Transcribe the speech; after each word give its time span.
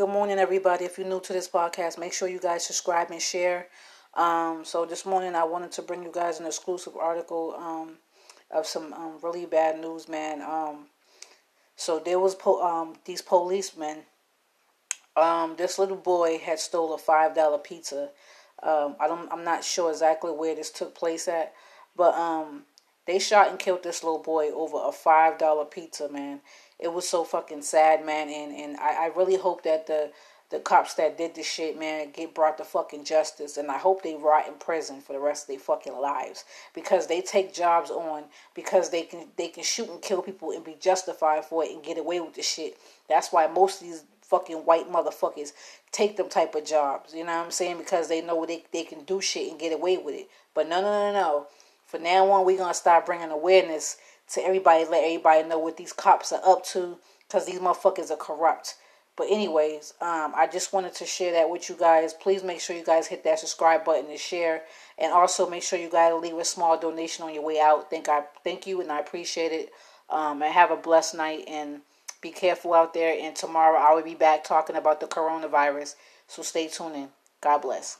Good 0.00 0.08
morning, 0.08 0.38
everybody. 0.38 0.86
If 0.86 0.96
you're 0.96 1.06
new 1.06 1.20
to 1.20 1.32
this 1.34 1.46
podcast, 1.46 1.98
make 1.98 2.14
sure 2.14 2.26
you 2.26 2.40
guys 2.40 2.64
subscribe 2.64 3.10
and 3.10 3.20
share. 3.20 3.66
Um, 4.14 4.64
so 4.64 4.86
this 4.86 5.04
morning, 5.04 5.34
I 5.34 5.44
wanted 5.44 5.72
to 5.72 5.82
bring 5.82 6.02
you 6.02 6.10
guys 6.10 6.40
an 6.40 6.46
exclusive 6.46 6.96
article 6.96 7.54
um, 7.58 7.98
of 8.50 8.66
some 8.66 8.94
um, 8.94 9.18
really 9.22 9.44
bad 9.44 9.78
news, 9.78 10.08
man. 10.08 10.40
Um, 10.40 10.86
so 11.76 11.98
there 11.98 12.18
was 12.18 12.34
po- 12.34 12.62
um, 12.62 12.94
these 13.04 13.20
policemen. 13.20 14.04
Um, 15.18 15.56
this 15.58 15.78
little 15.78 15.98
boy 15.98 16.38
had 16.38 16.60
stole 16.60 16.94
a 16.94 16.98
five 16.98 17.34
dollar 17.34 17.58
pizza. 17.58 18.08
I 18.62 19.06
don't. 19.06 19.30
I'm 19.30 19.44
not 19.44 19.64
sure 19.64 19.90
exactly 19.90 20.30
where 20.30 20.54
this 20.54 20.70
took 20.70 20.94
place 20.94 21.28
at, 21.28 21.52
but 21.94 22.14
they 23.06 23.18
shot 23.18 23.50
and 23.50 23.58
killed 23.58 23.82
this 23.82 24.02
little 24.02 24.22
boy 24.22 24.46
over 24.46 24.78
a 24.82 24.92
five 24.92 25.36
dollar 25.36 25.66
pizza, 25.66 26.08
man. 26.08 26.40
It 26.80 26.92
was 26.92 27.08
so 27.08 27.24
fucking 27.24 27.62
sad, 27.62 28.04
man, 28.04 28.28
and 28.28 28.52
and 28.54 28.76
I, 28.78 29.04
I 29.04 29.06
really 29.16 29.36
hope 29.36 29.62
that 29.64 29.86
the 29.86 30.10
the 30.50 30.58
cops 30.58 30.94
that 30.94 31.16
did 31.16 31.36
this 31.36 31.46
shit, 31.46 31.78
man, 31.78 32.10
get 32.10 32.34
brought 32.34 32.58
to 32.58 32.64
fucking 32.64 33.04
justice, 33.04 33.56
and 33.56 33.70
I 33.70 33.78
hope 33.78 34.02
they 34.02 34.16
rot 34.16 34.48
in 34.48 34.54
prison 34.54 35.00
for 35.00 35.12
the 35.12 35.20
rest 35.20 35.44
of 35.44 35.48
their 35.48 35.60
fucking 35.60 35.96
lives 35.96 36.44
because 36.74 37.06
they 37.06 37.20
take 37.20 37.54
jobs 37.54 37.88
on 37.90 38.24
because 38.54 38.90
they 38.90 39.02
can 39.02 39.28
they 39.36 39.48
can 39.48 39.62
shoot 39.62 39.88
and 39.88 40.02
kill 40.02 40.22
people 40.22 40.50
and 40.50 40.64
be 40.64 40.76
justified 40.80 41.44
for 41.44 41.64
it 41.64 41.70
and 41.70 41.84
get 41.84 41.98
away 41.98 42.20
with 42.20 42.34
the 42.34 42.42
shit. 42.42 42.76
That's 43.08 43.32
why 43.32 43.46
most 43.46 43.80
of 43.80 43.86
these 43.86 44.04
fucking 44.22 44.58
white 44.58 44.90
motherfuckers 44.90 45.52
take 45.92 46.16
them 46.16 46.28
type 46.28 46.54
of 46.54 46.64
jobs. 46.64 47.14
You 47.14 47.24
know 47.24 47.36
what 47.36 47.44
I'm 47.44 47.50
saying? 47.50 47.78
Because 47.78 48.08
they 48.08 48.20
know 48.20 48.44
they 48.44 48.64
they 48.72 48.82
can 48.82 49.04
do 49.04 49.20
shit 49.20 49.50
and 49.50 49.60
get 49.60 49.72
away 49.72 49.98
with 49.98 50.14
it. 50.14 50.28
But 50.54 50.68
no, 50.68 50.80
no, 50.80 50.90
no, 50.90 51.12
no. 51.12 51.46
For 51.86 51.98
now 51.98 52.28
on, 52.30 52.44
we're 52.44 52.58
gonna 52.58 52.74
start 52.74 53.06
bringing 53.06 53.30
awareness 53.30 53.98
to 54.32 54.44
everybody. 54.44 54.84
Let 54.84 55.04
everybody 55.04 55.48
know 55.48 55.58
what 55.58 55.76
these 55.76 55.92
cops 55.92 56.32
are 56.32 56.40
up 56.44 56.64
to, 56.66 56.98
cause 57.28 57.46
these 57.46 57.60
motherfuckers 57.60 58.10
are 58.10 58.16
corrupt. 58.16 58.76
But 59.16 59.28
anyways, 59.30 59.92
um, 60.00 60.32
I 60.34 60.48
just 60.50 60.72
wanted 60.72 60.94
to 60.94 61.04
share 61.04 61.32
that 61.32 61.50
with 61.50 61.68
you 61.68 61.76
guys. 61.76 62.14
Please 62.14 62.42
make 62.42 62.60
sure 62.60 62.74
you 62.74 62.84
guys 62.84 63.06
hit 63.06 63.22
that 63.24 63.38
subscribe 63.38 63.84
button 63.84 64.10
and 64.10 64.18
share, 64.18 64.62
and 64.98 65.12
also 65.12 65.48
make 65.48 65.62
sure 65.62 65.78
you 65.78 65.90
guys 65.90 66.14
leave 66.14 66.38
a 66.38 66.44
small 66.44 66.78
donation 66.78 67.24
on 67.24 67.34
your 67.34 67.44
way 67.44 67.60
out. 67.60 67.90
Thank 67.90 68.08
I 68.08 68.22
thank 68.44 68.66
you 68.66 68.80
and 68.80 68.90
I 68.90 69.00
appreciate 69.00 69.52
it. 69.52 69.70
Um, 70.08 70.42
and 70.42 70.52
have 70.52 70.70
a 70.70 70.76
blessed 70.76 71.16
night 71.16 71.44
and 71.46 71.82
be 72.20 72.30
careful 72.30 72.74
out 72.74 72.94
there. 72.94 73.16
And 73.20 73.36
tomorrow 73.36 73.78
I 73.78 73.94
will 73.94 74.02
be 74.02 74.14
back 74.14 74.42
talking 74.42 74.74
about 74.74 75.00
the 75.00 75.06
coronavirus. 75.06 75.94
So 76.26 76.42
stay 76.42 76.66
tuned 76.66 76.96
in. 76.96 77.08
God 77.40 77.58
bless. 77.58 77.98